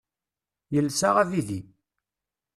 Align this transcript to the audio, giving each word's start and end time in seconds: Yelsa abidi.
Yelsa 0.73 1.09
abidi. 1.21 1.59